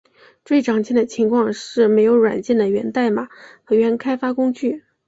[0.45, 3.27] 最常见的情况是没有软件的源代码
[3.63, 4.83] 和原开发工具。